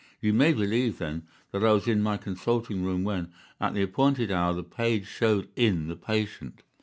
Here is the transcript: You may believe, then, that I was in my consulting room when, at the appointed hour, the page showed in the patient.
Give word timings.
You 0.19 0.33
may 0.33 0.51
believe, 0.51 0.97
then, 0.97 1.27
that 1.51 1.63
I 1.63 1.73
was 1.73 1.87
in 1.87 2.01
my 2.01 2.17
consulting 2.17 2.83
room 2.83 3.03
when, 3.03 3.31
at 3.59 3.75
the 3.75 3.83
appointed 3.83 4.31
hour, 4.31 4.51
the 4.51 4.63
page 4.63 5.05
showed 5.05 5.47
in 5.55 5.89
the 5.89 5.95
patient. 5.95 6.63